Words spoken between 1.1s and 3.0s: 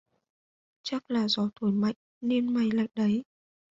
là gió thổi mạnh nên là mày lạnh